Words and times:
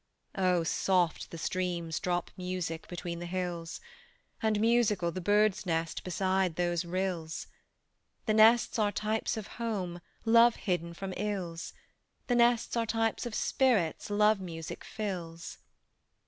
O, 0.39 0.63
soft 0.63 1.29
the 1.29 1.37
streams 1.37 1.99
drop 1.99 2.31
music 2.35 2.87
Between 2.87 3.19
the 3.19 3.27
hills, 3.27 3.79
And 4.41 4.59
musical 4.59 5.11
the 5.11 5.21
birds' 5.21 5.63
nests 5.63 5.99
Beside 6.01 6.55
those 6.55 6.83
rills: 6.85 7.45
The 8.25 8.33
nests 8.33 8.79
are 8.79 8.91
types 8.91 9.37
of 9.37 9.45
home 9.61 10.01
Love 10.25 10.55
hidden 10.55 10.95
from 10.95 11.13
ills, 11.17 11.73
The 12.25 12.33
nests 12.35 12.75
are 12.75 12.87
types 12.87 13.27
of 13.27 13.35
spirits 13.35 14.09
Love 14.09 14.41
music 14.41 14.83
fills. 14.83 15.59